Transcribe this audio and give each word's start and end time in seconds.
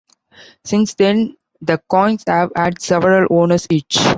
Since 0.65 0.95
then, 0.95 1.37
the 1.61 1.77
coins 1.87 2.23
have 2.25 2.51
had 2.55 2.81
several 2.81 3.27
owners 3.29 3.67
each. 3.69 3.99